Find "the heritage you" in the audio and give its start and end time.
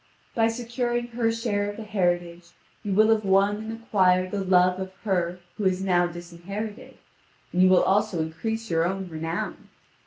1.77-2.91